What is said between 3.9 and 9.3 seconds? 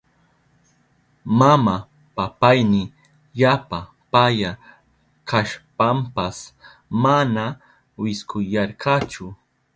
paya kashpanpas mana wiskuyarkachu.